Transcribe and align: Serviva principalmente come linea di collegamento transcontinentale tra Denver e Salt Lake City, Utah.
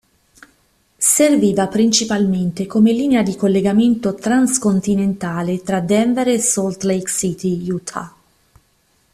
Serviva 0.97 1.67
principalmente 1.67 2.65
come 2.65 2.91
linea 2.91 3.21
di 3.21 3.35
collegamento 3.35 4.15
transcontinentale 4.15 5.61
tra 5.61 5.79
Denver 5.79 6.27
e 6.27 6.39
Salt 6.39 6.81
Lake 6.85 7.05
City, 7.07 7.69
Utah. 7.69 8.11